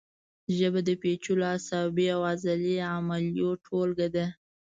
ژبه 0.57 0.79
د 0.87 0.89
پیچلو 1.01 1.45
عصبي 1.55 2.07
او 2.15 2.21
عضلي 2.31 2.75
عملیو 2.95 3.49
ټولګه 3.65 4.07
ده 4.15 4.25